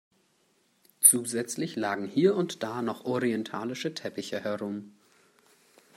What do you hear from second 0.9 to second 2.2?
Zusätzlich lagen